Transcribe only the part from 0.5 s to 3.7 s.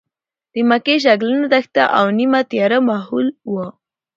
د مکې شګلنه دښته او نیمه تیاره ماحول و.